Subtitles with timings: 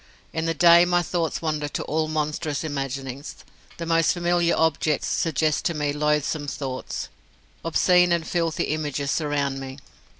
[0.33, 3.35] In the day my thoughts wander to all monstrous imaginings.
[3.77, 7.09] The most familiar objects suggest to me loathsome thoughts.
[7.63, 9.77] Obscene and filthy images surround me.